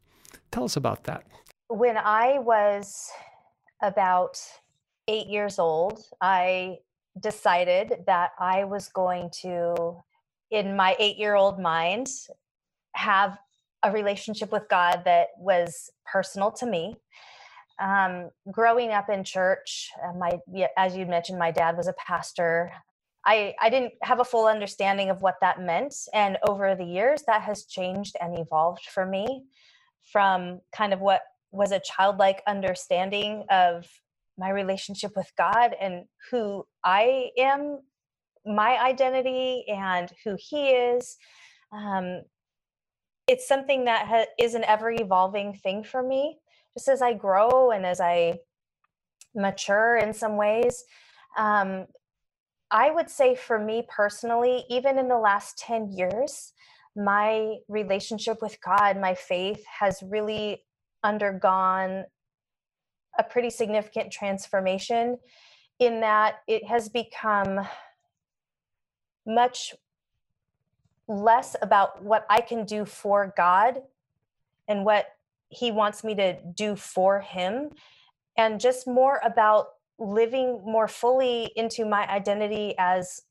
Tell 0.52 0.64
us 0.64 0.76
about 0.76 1.04
that. 1.04 1.24
When 1.68 1.96
I 1.96 2.38
was 2.38 3.10
about 3.82 4.38
eight 5.08 5.26
years 5.26 5.58
old, 5.58 6.04
I 6.20 6.78
decided 7.18 8.04
that 8.06 8.32
I 8.38 8.64
was 8.64 8.88
going 8.88 9.30
to, 9.40 9.96
in 10.50 10.76
my 10.76 10.94
eight 10.98 11.16
year 11.16 11.34
old 11.34 11.58
mind, 11.58 12.08
have 12.94 13.38
a 13.82 13.90
relationship 13.90 14.52
with 14.52 14.68
God 14.68 15.02
that 15.06 15.28
was 15.38 15.90
personal 16.10 16.50
to 16.52 16.66
me. 16.66 16.96
Um, 17.80 18.28
growing 18.50 18.92
up 18.92 19.08
in 19.08 19.24
church, 19.24 19.90
uh, 20.06 20.16
my 20.16 20.38
as 20.76 20.94
you 20.94 21.06
mentioned, 21.06 21.38
my 21.38 21.50
dad 21.50 21.76
was 21.78 21.88
a 21.88 21.94
pastor. 21.94 22.70
I, 23.24 23.54
I 23.60 23.70
didn't 23.70 23.94
have 24.02 24.20
a 24.20 24.24
full 24.24 24.46
understanding 24.46 25.08
of 25.08 25.22
what 25.22 25.36
that 25.40 25.60
meant. 25.60 25.94
And 26.12 26.36
over 26.46 26.74
the 26.74 26.84
years, 26.84 27.22
that 27.26 27.42
has 27.42 27.64
changed 27.64 28.16
and 28.20 28.38
evolved 28.38 28.82
for 28.92 29.06
me 29.06 29.44
from 30.04 30.60
kind 30.74 30.92
of 30.92 31.00
what 31.00 31.22
was 31.50 31.72
a 31.72 31.80
childlike 31.80 32.42
understanding 32.46 33.44
of 33.50 33.86
my 34.38 34.50
relationship 34.50 35.12
with 35.14 35.30
God 35.36 35.74
and 35.80 36.04
who 36.30 36.64
I 36.84 37.30
am, 37.38 37.80
my 38.46 38.78
identity, 38.82 39.64
and 39.68 40.10
who 40.24 40.36
He 40.38 40.70
is. 40.70 41.16
Um, 41.72 42.22
it's 43.28 43.46
something 43.46 43.84
that 43.84 44.06
ha- 44.06 44.26
is 44.38 44.54
an 44.54 44.64
ever 44.64 44.90
evolving 44.90 45.54
thing 45.54 45.84
for 45.84 46.02
me. 46.02 46.38
Just 46.76 46.88
as 46.88 47.02
I 47.02 47.12
grow 47.12 47.70
and 47.70 47.84
as 47.84 48.00
I 48.00 48.38
mature 49.34 49.96
in 49.96 50.12
some 50.12 50.36
ways, 50.36 50.84
um, 51.36 51.86
I 52.70 52.90
would 52.90 53.10
say 53.10 53.34
for 53.34 53.58
me 53.58 53.86
personally, 53.94 54.64
even 54.70 54.98
in 54.98 55.08
the 55.08 55.18
last 55.18 55.58
10 55.58 55.92
years, 55.92 56.52
my 56.96 57.56
relationship 57.68 58.42
with 58.42 58.58
God, 58.60 59.00
my 59.00 59.14
faith 59.14 59.64
has 59.80 60.02
really 60.02 60.62
undergone 61.02 62.04
a 63.18 63.22
pretty 63.22 63.50
significant 63.50 64.12
transformation 64.12 65.18
in 65.78 66.00
that 66.00 66.36
it 66.46 66.64
has 66.66 66.88
become 66.88 67.60
much 69.26 69.74
less 71.08 71.56
about 71.62 72.02
what 72.02 72.26
I 72.30 72.40
can 72.40 72.64
do 72.64 72.84
for 72.84 73.32
God 73.36 73.80
and 74.68 74.84
what 74.84 75.06
He 75.48 75.70
wants 75.70 76.04
me 76.04 76.14
to 76.14 76.38
do 76.54 76.76
for 76.76 77.20
Him, 77.20 77.70
and 78.36 78.60
just 78.60 78.86
more 78.86 79.20
about 79.24 79.66
living 79.98 80.62
more 80.64 80.88
fully 80.88 81.52
into 81.56 81.84
my 81.84 82.08
identity 82.08 82.74
as 82.78 83.22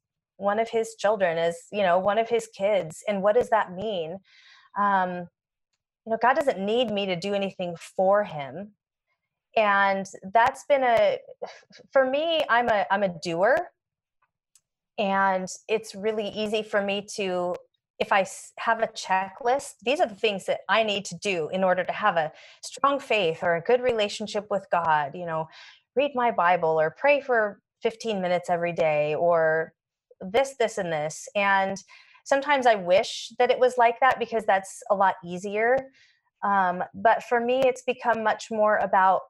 one 0.41 0.59
of 0.59 0.69
his 0.69 0.95
children 0.97 1.37
as 1.37 1.57
you 1.71 1.83
know 1.83 1.99
one 1.99 2.17
of 2.17 2.29
his 2.29 2.47
kids 2.57 3.03
and 3.07 3.21
what 3.21 3.35
does 3.35 3.49
that 3.49 3.73
mean? 3.73 4.17
Um 4.79 5.27
you 6.05 6.11
know 6.11 6.17
god 6.21 6.35
doesn't 6.35 6.59
need 6.59 6.91
me 6.91 7.05
to 7.07 7.15
do 7.15 7.33
anything 7.33 7.75
for 7.77 8.23
him. 8.23 8.73
And 9.55 10.05
that's 10.33 10.65
been 10.65 10.83
a 10.83 11.19
for 11.91 12.09
me 12.09 12.41
i'm 12.49 12.69
a 12.69 12.85
i'm 12.91 13.03
a 13.03 13.13
doer. 13.23 13.57
And 14.97 15.47
it's 15.67 15.95
really 15.95 16.29
easy 16.29 16.63
for 16.63 16.81
me 16.81 17.07
to 17.15 17.55
if 17.99 18.11
i 18.11 18.25
have 18.57 18.81
a 18.81 18.87
checklist 18.87 19.73
these 19.83 19.99
are 20.01 20.07
the 20.07 20.15
things 20.15 20.45
that 20.47 20.61
i 20.67 20.83
need 20.83 21.05
to 21.05 21.15
do 21.19 21.49
in 21.53 21.63
order 21.63 21.83
to 21.83 21.91
have 21.91 22.17
a 22.17 22.31
strong 22.63 22.99
faith 22.99 23.39
or 23.43 23.55
a 23.55 23.61
good 23.61 23.81
relationship 23.81 24.47
with 24.49 24.65
god 24.71 25.11
you 25.13 25.25
know 25.25 25.47
read 25.95 26.11
my 26.15 26.31
bible 26.31 26.79
or 26.81 26.95
pray 26.97 27.21
for 27.21 27.61
15 27.83 28.21
minutes 28.21 28.49
every 28.49 28.73
day 28.73 29.15
or 29.15 29.73
this, 30.21 30.55
this, 30.59 30.77
and 30.77 30.91
this. 30.91 31.27
And 31.35 31.77
sometimes 32.25 32.65
I 32.65 32.75
wish 32.75 33.31
that 33.39 33.51
it 33.51 33.59
was 33.59 33.77
like 33.77 33.99
that 33.99 34.19
because 34.19 34.45
that's 34.45 34.81
a 34.89 34.95
lot 34.95 35.15
easier. 35.25 35.77
Um, 36.43 36.83
but 36.93 37.23
for 37.23 37.39
me, 37.39 37.61
it's 37.65 37.83
become 37.83 38.23
much 38.23 38.47
more 38.51 38.77
about 38.77 39.21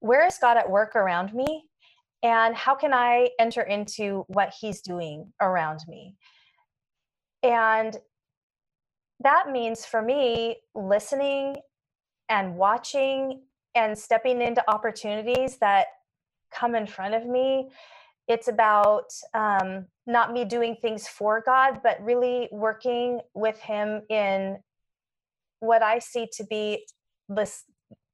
where 0.00 0.26
is 0.26 0.38
God 0.38 0.56
at 0.56 0.70
work 0.70 0.96
around 0.96 1.32
me 1.34 1.64
and 2.22 2.54
how 2.54 2.74
can 2.74 2.92
I 2.92 3.30
enter 3.38 3.62
into 3.62 4.24
what 4.28 4.54
He's 4.60 4.80
doing 4.80 5.32
around 5.40 5.80
me? 5.88 6.14
And 7.42 7.96
that 9.20 9.50
means 9.50 9.86
for 9.86 10.02
me, 10.02 10.56
listening 10.74 11.56
and 12.28 12.56
watching 12.56 13.42
and 13.74 13.96
stepping 13.96 14.42
into 14.42 14.62
opportunities 14.68 15.58
that 15.58 15.86
come 16.52 16.74
in 16.74 16.86
front 16.86 17.14
of 17.14 17.26
me 17.26 17.68
it's 18.28 18.48
about 18.48 19.12
um, 19.34 19.86
not 20.06 20.32
me 20.32 20.44
doing 20.44 20.76
things 20.80 21.06
for 21.08 21.42
God, 21.44 21.80
but 21.82 22.02
really 22.02 22.48
working 22.52 23.20
with 23.34 23.58
Him 23.60 24.02
in 24.08 24.58
what 25.60 25.82
I 25.82 25.98
see 25.98 26.28
to 26.34 26.44
be 26.44 26.86
this 27.28 27.64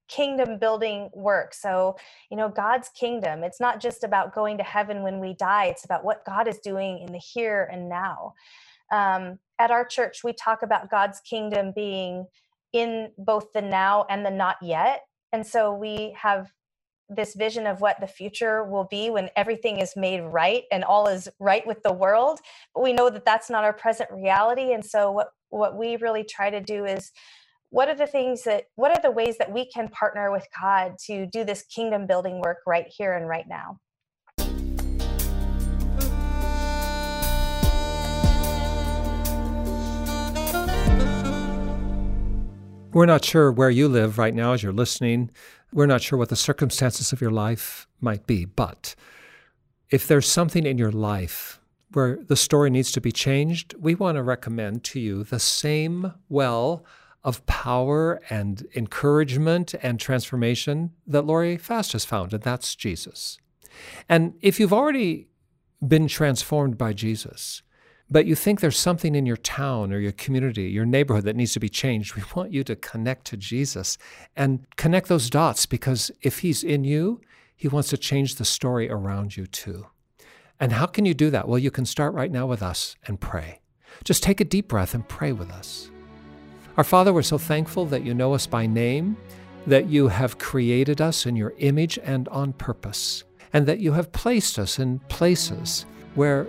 kingdom 0.09 0.59
building 0.59 1.11
work. 1.15 1.55
So, 1.55 1.97
you 2.31 2.37
know, 2.37 2.49
God's 2.49 2.91
kingdom, 2.91 3.43
it's 3.43 3.61
not 3.61 3.81
just 3.81 4.05
about 4.05 4.35
going 4.35 4.59
to 4.59 4.65
heaven 4.65 5.03
when 5.03 5.21
we 5.21 5.35
die, 5.35 5.67
it's 5.67 5.85
about 5.85 6.05
what 6.05 6.25
God 6.25 6.49
is 6.49 6.59
doing 6.59 6.99
in 6.99 7.13
the 7.13 7.19
here 7.19 7.69
and 7.73 7.89
now. 7.89 8.35
Um, 8.93 9.39
at 9.59 9.71
our 9.71 9.87
church, 9.87 10.23
we 10.23 10.35
talk 10.35 10.63
about 10.63 10.91
God's 10.91 11.21
kingdom 11.21 11.73
being 11.75 12.27
in 12.73 13.11
both 13.17 13.53
the 13.55 13.63
now 13.63 14.07
and 14.11 14.25
the 14.25 14.31
not 14.31 14.57
yet. 14.63 15.03
And 15.33 15.47
so 15.47 15.73
we 15.73 16.15
have 16.21 16.53
this 17.17 17.35
vision 17.35 17.67
of 17.67 17.81
what 17.81 18.01
the 18.01 18.07
future 18.07 18.65
will 18.65 18.85
be 18.91 19.11
when 19.11 19.29
everything 19.37 19.79
is 19.79 19.95
made 19.97 20.21
right 20.21 20.65
and 20.71 20.85
all 20.85 21.07
is 21.07 21.29
right 21.39 21.67
with 21.67 21.83
the 21.83 21.93
world 21.93 22.41
but 22.75 22.83
we 22.83 22.93
know 22.93 23.11
that 23.11 23.25
that's 23.25 23.51
not 23.51 23.65
our 23.65 23.73
present 23.73 24.11
reality 24.11 24.73
and 24.73 24.85
so 24.85 25.11
what 25.11 25.29
what 25.51 25.77
we 25.77 25.97
really 25.97 26.25
try 26.25 26.51
to 26.51 26.61
do 26.61 26.85
is 26.85 27.13
what 27.71 27.89
are 27.89 27.95
the 27.95 28.07
things 28.07 28.43
that 28.45 28.65
what 28.77 28.91
are 28.91 29.03
the 29.03 29.11
ways 29.11 29.39
that 29.39 29.53
we 29.53 29.65
can 29.71 29.89
partner 29.89 30.31
with 30.31 30.47
god 30.61 30.95
to 30.99 31.27
do 31.27 31.45
this 31.45 31.63
kingdom 31.63 32.07
building 32.07 32.41
work 32.41 32.59
right 32.67 32.87
here 32.89 33.15
and 33.15 33.29
right 33.29 33.49
now 33.49 33.79
We're 42.93 43.07
not 43.07 43.25
sure 43.25 43.51
where 43.51 43.71
you 43.71 43.89
live 43.89 44.19
right 44.19 44.35
now 44.35 44.53
as 44.53 44.63
you're 44.63 44.71
listening. 44.71 45.31
We're 45.73 45.87
not 45.87 46.03
sure 46.03 46.19
what 46.19 46.29
the 46.29 46.37
circumstances 46.37 47.13
of 47.13 47.21
your 47.21 47.31
life 47.31 47.87
might 48.01 48.27
be. 48.27 48.45
But 48.45 48.95
if 49.91 50.07
there's 50.07 50.27
something 50.27 50.67
in 50.67 50.79
your 50.79 50.93
life 50.93 51.61
where 51.93 52.19
the 52.23 52.37
story 52.37 52.71
needs 52.71 52.93
to 52.93 53.01
be 53.01 53.13
changed, 53.13 53.75
we 53.79 53.95
want 53.95 54.17
to 54.17 54.23
recommend 54.23 54.85
to 54.85 55.01
you 55.01 55.25
the 55.25 55.39
same 55.39 56.13
well 56.29 56.85
of 57.25 57.45
power 57.47 58.21
and 58.31 58.67
encouragement 58.75 59.75
and 59.83 60.01
transformation 60.01 60.91
that 61.07 61.23
Lori 61.23 61.57
Fast 61.57 61.93
has 61.93 62.05
found, 62.05 62.33
and 62.33 62.43
that's 62.43 62.75
Jesus. 62.75 63.39
And 64.09 64.35
if 64.41 64.59
you've 64.59 64.73
already 64.73 65.29
been 65.87 66.09
transformed 66.09 66.77
by 66.77 66.93
Jesus, 66.93 67.63
but 68.13 68.27
you 68.27 68.35
think 68.35 68.61
there's 68.61 68.79
something 68.79 69.15
in 69.15 69.25
your 69.25 69.39
town 69.39 69.91
or 69.93 69.99
your 69.99 70.13
community, 70.13 70.65
your 70.65 70.85
neighborhood 70.85 71.25
that 71.25 71.35
needs 71.35 71.55
to 71.55 71.61
be 71.61 71.69
changed, 71.71 72.15
we 72.17 72.23
want 72.37 72.53
you 72.53 72.63
to 72.65 72.77
connect 72.77 73.25
to 73.27 73.37
Jesus 73.37 73.97
and 74.37 74.67
connect 74.77 75.09
those 75.09 75.31
dots 75.31 75.65
because 75.67 76.11
if 76.21 76.41
He's 76.41 76.63
in 76.63 76.85
you, 76.85 77.21
He 77.57 77.69
wants 77.69 77.89
to 77.91 77.97
change 77.97 78.37
the 78.37 78.45
story 78.45 78.91
around 78.91 79.37
you 79.37 79.47
too. 79.47 79.87
And 80.61 80.75
how 80.75 80.87
can 80.87 81.07
you 81.07 81.15
do 81.15 81.31
that? 81.31 81.49
Well, 81.49 81.59
you 81.59 81.71
can 81.71 81.87
start 81.87 82.15
right 82.15 82.31
now 82.31 82.47
with 82.47 82.63
us 82.63 82.97
and 83.07 83.21
pray. 83.21 83.61
Just 84.05 84.23
take 84.23 84.41
a 84.41 84.45
deep 84.45 84.69
breath 84.69 84.95
and 84.95 85.09
pray 85.09 85.33
with 85.33 85.51
us. 85.51 85.91
Our 86.77 86.85
Father, 86.85 87.13
we're 87.13 87.23
so 87.23 87.39
thankful 87.39 87.87
that 87.87 88.05
you 88.05 88.15
know 88.15 88.33
us 88.33 88.47
by 88.47 88.67
name, 88.67 89.17
that 89.67 89.89
you 89.89 90.09
have 90.09 90.39
created 90.39 91.01
us 91.01 91.27
in 91.27 91.35
your 91.35 91.55
image 91.59 91.99
and 92.03 92.29
on 92.29 92.53
purpose, 92.53 93.25
and 93.53 93.67
that 93.67 93.81
you 93.81 93.93
have 93.93 94.13
placed 94.13 94.59
us 94.59 94.79
in 94.79 94.99
places 95.09 95.87
where 96.15 96.47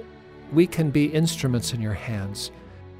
we 0.53 0.67
can 0.67 0.91
be 0.91 1.05
instruments 1.05 1.73
in 1.73 1.81
your 1.81 1.93
hands. 1.93 2.51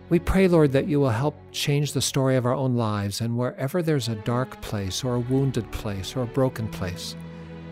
We 0.10 0.20
pray, 0.20 0.48
Lord, 0.48 0.72
that 0.74 0.88
you 0.88 1.00
will 1.00 1.10
help 1.10 1.36
change 1.52 1.94
the 1.94 2.02
story 2.02 2.36
of 2.36 2.46
our 2.46 2.54
own 2.54 2.76
lives, 2.76 3.22
and 3.22 3.38
wherever 3.38 3.82
there's 3.82 4.10
a 4.10 4.16
dark 4.16 4.62
place, 4.62 5.04
or 5.04 5.16
a 5.16 5.20
wounded 5.20 5.72
place, 5.72 6.16
or 6.16 6.24
a 6.24 6.28
broken 6.28 6.68
place, 6.68 7.16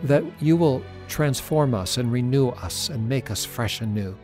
that 0.04 0.24
you 0.40 0.56
will 0.56 0.82
transform 1.08 1.74
us 1.74 1.98
and 1.98 2.10
renew 2.10 2.48
us 2.48 2.88
and 2.88 3.08
make 3.08 3.30
us 3.30 3.44
fresh 3.44 3.80
and 3.80 3.94
new. 3.94 4.16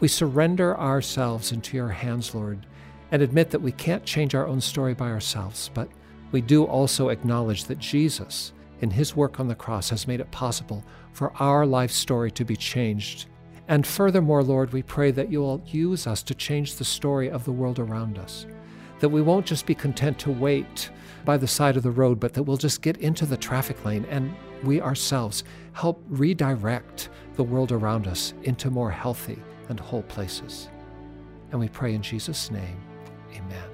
We 0.00 0.08
surrender 0.08 0.78
ourselves 0.78 1.52
into 1.52 1.76
your 1.76 1.88
hands, 1.88 2.34
Lord, 2.34 2.66
and 3.10 3.22
admit 3.22 3.50
that 3.50 3.62
we 3.62 3.72
can't 3.72 4.04
change 4.04 4.34
our 4.34 4.46
own 4.46 4.60
story 4.60 4.94
by 4.94 5.10
ourselves, 5.10 5.70
but 5.74 5.88
we 6.32 6.40
do 6.40 6.64
also 6.64 7.10
acknowledge 7.10 7.64
that 7.64 7.78
Jesus, 7.78 8.52
in 8.80 8.90
his 8.90 9.14
work 9.14 9.38
on 9.38 9.48
the 9.48 9.54
cross, 9.54 9.90
has 9.90 10.08
made 10.08 10.20
it 10.20 10.30
possible 10.30 10.82
for 11.12 11.32
our 11.40 11.66
life 11.66 11.90
story 11.90 12.30
to 12.30 12.44
be 12.44 12.56
changed 12.56 13.26
and 13.68 13.86
furthermore, 13.86 14.42
Lord, 14.42 14.72
we 14.72 14.82
pray 14.82 15.10
that 15.12 15.30
you 15.30 15.40
will 15.40 15.62
use 15.66 16.06
us 16.06 16.22
to 16.24 16.34
change 16.34 16.76
the 16.76 16.84
story 16.84 17.30
of 17.30 17.44
the 17.44 17.52
world 17.52 17.78
around 17.78 18.18
us. 18.18 18.46
That 19.00 19.08
we 19.08 19.22
won't 19.22 19.46
just 19.46 19.66
be 19.66 19.74
content 19.74 20.18
to 20.20 20.30
wait 20.30 20.90
by 21.24 21.36
the 21.36 21.48
side 21.48 21.76
of 21.76 21.82
the 21.82 21.90
road, 21.90 22.18
but 22.18 22.34
that 22.34 22.42
we'll 22.42 22.56
just 22.56 22.82
get 22.82 22.96
into 22.98 23.26
the 23.26 23.36
traffic 23.36 23.84
lane 23.84 24.04
and 24.10 24.34
we 24.62 24.80
ourselves 24.80 25.44
help 25.72 26.02
redirect 26.08 27.08
the 27.36 27.42
world 27.42 27.72
around 27.72 28.06
us 28.06 28.34
into 28.42 28.70
more 28.70 28.90
healthy 28.90 29.38
and 29.68 29.78
whole 29.78 30.02
places. 30.02 30.68
And 31.50 31.60
we 31.60 31.68
pray 31.68 31.94
in 31.94 32.02
Jesus' 32.02 32.50
name, 32.50 32.80
amen. 33.34 33.71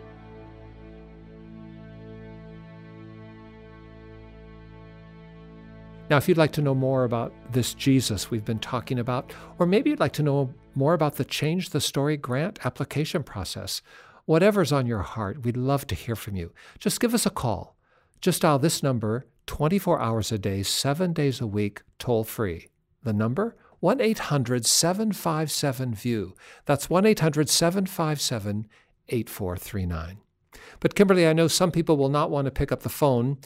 Now, 6.10 6.16
if 6.16 6.26
you'd 6.26 6.38
like 6.38 6.52
to 6.52 6.62
know 6.62 6.74
more 6.74 7.04
about 7.04 7.34
this 7.52 7.74
Jesus 7.74 8.30
we've 8.30 8.44
been 8.44 8.60
talking 8.60 8.98
about, 8.98 9.34
or 9.58 9.66
maybe 9.66 9.90
you'd 9.90 10.00
like 10.00 10.14
to 10.14 10.22
know 10.22 10.54
more 10.74 10.94
about 10.94 11.16
the 11.16 11.24
Change 11.24 11.68
the 11.68 11.82
Story 11.82 12.16
grant 12.16 12.64
application 12.64 13.22
process, 13.22 13.82
whatever's 14.24 14.72
on 14.72 14.86
your 14.86 15.02
heart, 15.02 15.42
we'd 15.44 15.56
love 15.56 15.86
to 15.88 15.94
hear 15.94 16.16
from 16.16 16.34
you. 16.34 16.50
Just 16.78 17.00
give 17.00 17.12
us 17.12 17.26
a 17.26 17.30
call. 17.30 17.76
Just 18.22 18.40
dial 18.42 18.58
this 18.58 18.82
number 18.82 19.26
24 19.46 20.00
hours 20.00 20.32
a 20.32 20.38
day, 20.38 20.62
seven 20.62 21.12
days 21.12 21.42
a 21.42 21.46
week, 21.46 21.82
toll 21.98 22.24
free. 22.24 22.68
The 23.02 23.12
number? 23.12 23.56
1 23.80 24.00
800 24.00 24.64
757 24.64 25.94
VIEW. 25.94 26.32
That's 26.64 26.88
1 26.88 27.04
800 27.04 27.50
757 27.50 28.66
8439. 29.10 30.18
But 30.80 30.94
Kimberly, 30.94 31.26
I 31.26 31.32
know 31.34 31.48
some 31.48 31.70
people 31.70 31.96
will 31.96 32.08
not 32.08 32.30
want 32.30 32.46
to 32.46 32.50
pick 32.50 32.72
up 32.72 32.82
the 32.82 32.88
phone 32.88 33.38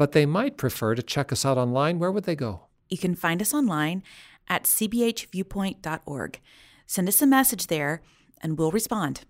but 0.00 0.12
they 0.12 0.24
might 0.24 0.56
prefer 0.56 0.94
to 0.94 1.02
check 1.02 1.30
us 1.30 1.44
out 1.44 1.58
online, 1.58 1.98
where 1.98 2.10
would 2.10 2.24
they 2.24 2.34
go? 2.34 2.62
You 2.88 2.96
can 2.96 3.14
find 3.14 3.42
us 3.42 3.52
online 3.52 4.02
at 4.48 4.64
cbhviewpoint.org. 4.64 6.40
Send 6.86 7.06
us 7.06 7.20
a 7.20 7.26
message 7.26 7.66
there 7.66 8.00
and 8.40 8.56
we'll 8.56 8.70
respond. 8.70 9.26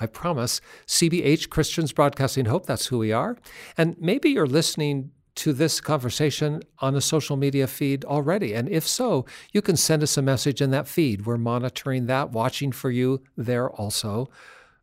I 0.00 0.06
promise. 0.06 0.62
CBH 0.86 1.50
Christians 1.50 1.92
Broadcasting 1.92 2.46
Hope, 2.46 2.64
that's 2.64 2.86
who 2.86 2.96
we 2.96 3.12
are. 3.12 3.36
And 3.76 3.96
maybe 4.00 4.30
you're 4.30 4.46
listening 4.46 5.10
to 5.34 5.52
this 5.52 5.78
conversation 5.78 6.62
on 6.78 6.94
a 6.94 7.02
social 7.02 7.36
media 7.36 7.66
feed 7.66 8.06
already. 8.06 8.54
And 8.54 8.66
if 8.66 8.88
so, 8.88 9.26
you 9.52 9.60
can 9.60 9.76
send 9.76 10.02
us 10.02 10.16
a 10.16 10.22
message 10.22 10.62
in 10.62 10.70
that 10.70 10.88
feed. 10.88 11.26
We're 11.26 11.36
monitoring 11.36 12.06
that, 12.06 12.30
watching 12.30 12.72
for 12.72 12.90
you 12.90 13.20
there 13.36 13.68
also. 13.68 14.30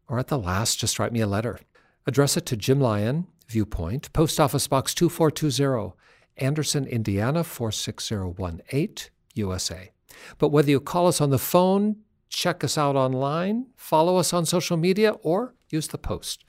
Or 0.07 0.19
at 0.19 0.27
the 0.27 0.37
last, 0.37 0.77
just 0.77 0.99
write 0.99 1.13
me 1.13 1.21
a 1.21 1.25
letter. 1.25 1.59
Address 2.05 2.37
it 2.37 2.45
to 2.45 2.55
Jim 2.55 2.79
Lyon, 2.79 3.25
Viewpoint, 3.47 4.11
Post 4.13 4.39
Office 4.39 4.67
Box 4.67 4.93
2420, 4.93 5.93
Anderson, 6.37 6.85
Indiana 6.85 7.43
46018, 7.43 9.09
USA. 9.35 9.91
But 10.37 10.49
whether 10.49 10.69
you 10.69 10.79
call 10.79 11.07
us 11.07 11.21
on 11.21 11.29
the 11.29 11.37
phone, 11.37 11.97
check 12.29 12.63
us 12.63 12.77
out 12.77 12.95
online, 12.95 13.67
follow 13.75 14.17
us 14.17 14.33
on 14.33 14.45
social 14.45 14.77
media, 14.77 15.11
or 15.21 15.53
use 15.69 15.87
the 15.87 15.97
post, 15.97 16.43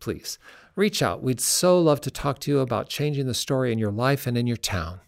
please 0.00 0.38
reach 0.76 1.02
out. 1.02 1.22
We'd 1.22 1.40
so 1.40 1.80
love 1.80 2.00
to 2.02 2.10
talk 2.10 2.38
to 2.40 2.50
you 2.50 2.60
about 2.60 2.88
changing 2.88 3.26
the 3.26 3.34
story 3.34 3.72
in 3.72 3.78
your 3.78 3.92
life 3.92 4.26
and 4.26 4.36
in 4.36 4.46
your 4.46 4.56
town. 4.56 5.00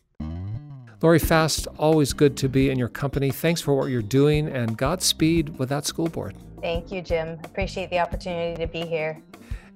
Lori 1.00 1.18
Fast, 1.18 1.66
always 1.78 2.12
good 2.12 2.36
to 2.36 2.48
be 2.48 2.70
in 2.70 2.78
your 2.78 2.88
company. 2.88 3.30
Thanks 3.30 3.60
for 3.60 3.74
what 3.74 3.86
you're 3.86 4.02
doing 4.02 4.46
and 4.46 4.78
Godspeed 4.78 5.58
with 5.58 5.68
that 5.70 5.84
school 5.84 6.08
board. 6.08 6.36
Thank 6.60 6.92
you, 6.92 7.02
Jim. 7.02 7.40
Appreciate 7.42 7.90
the 7.90 7.98
opportunity 7.98 8.56
to 8.60 8.68
be 8.68 8.82
here. 8.82 9.20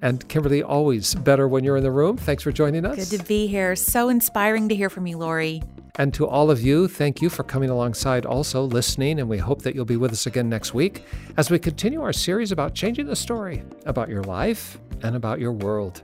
And 0.03 0.27
Kimberly, 0.29 0.63
always 0.63 1.15
better 1.15 1.49
when 1.49 1.65
you're 1.65 1.77
in 1.77 1.83
the 1.83 1.91
room. 1.91 2.17
Thanks 2.17 2.43
for 2.43 2.53
joining 2.53 2.85
us. 2.85 3.11
Good 3.11 3.19
to 3.19 3.25
be 3.27 3.47
here. 3.47 3.75
So 3.77 4.09
inspiring 4.09 4.69
to 4.69 4.77
hear 4.77 4.91
from 4.91 5.07
you, 5.07 5.19
Lori. 5.19 5.63
And 5.99 6.13
to 6.15 6.27
all 6.27 6.51
of 6.51 6.61
you, 6.61 6.89
thank 6.89 7.23
you 7.23 7.31
for 7.31 7.43
coming 7.43 7.71
alongside, 7.71 8.27
also 8.27 8.65
listening, 8.65 9.19
and 9.19 9.29
we 9.29 9.39
hope 9.39 9.63
that 9.63 9.75
you'll 9.75 9.87
be 9.87 9.97
with 9.97 10.13
us 10.13 10.27
again 10.27 10.49
next 10.49 10.75
week 10.75 11.05
as 11.39 11.51
we 11.51 11.59
continue 11.59 12.03
our 12.03 12.13
series 12.13 12.53
about 12.53 12.75
changing 12.75 13.07
the 13.07 13.17
story 13.17 13.63
about 13.87 14.11
your 14.11 14.23
life 14.23 14.79
and 15.03 15.17
about 15.17 15.41
your 15.41 15.53
world. 15.53 16.03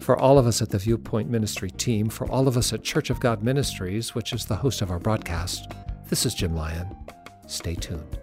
For 0.00 0.18
all 0.18 0.38
of 0.38 0.46
us 0.46 0.60
at 0.60 0.68
the 0.68 0.78
Viewpoint 0.78 1.30
Ministry 1.30 1.70
team, 1.70 2.10
for 2.10 2.30
all 2.30 2.46
of 2.46 2.58
us 2.58 2.74
at 2.74 2.84
Church 2.84 3.08
of 3.08 3.18
God 3.20 3.42
Ministries, 3.42 4.14
which 4.14 4.34
is 4.34 4.44
the 4.44 4.56
host 4.56 4.82
of 4.82 4.90
our 4.90 4.98
broadcast, 4.98 5.72
this 6.10 6.26
is 6.26 6.34
Jim 6.34 6.54
Lyon. 6.54 6.94
Stay 7.46 7.74
tuned. 7.74 8.18